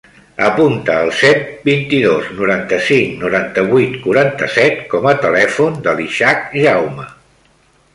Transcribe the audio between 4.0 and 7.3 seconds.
quaranta-set com a telèfon de l'Ishak Jaume.